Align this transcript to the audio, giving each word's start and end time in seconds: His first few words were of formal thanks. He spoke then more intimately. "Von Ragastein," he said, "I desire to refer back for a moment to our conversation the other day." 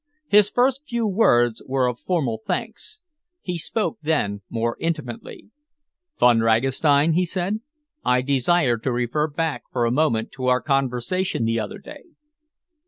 His 0.29 0.49
first 0.49 0.87
few 0.87 1.07
words 1.07 1.61
were 1.67 1.85
of 1.87 1.99
formal 1.99 2.39
thanks. 2.43 2.99
He 3.39 3.59
spoke 3.59 3.99
then 4.01 4.41
more 4.49 4.75
intimately. 4.79 5.51
"Von 6.17 6.39
Ragastein," 6.39 7.13
he 7.13 7.23
said, 7.23 7.59
"I 8.03 8.23
desire 8.23 8.79
to 8.79 8.91
refer 8.91 9.27
back 9.27 9.65
for 9.71 9.85
a 9.85 9.91
moment 9.91 10.31
to 10.31 10.47
our 10.47 10.59
conversation 10.59 11.45
the 11.45 11.59
other 11.59 11.77
day." 11.77 12.05